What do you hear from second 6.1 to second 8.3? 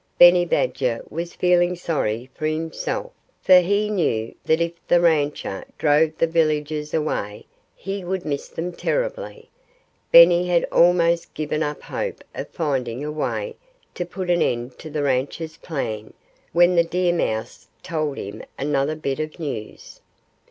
the villagers away he would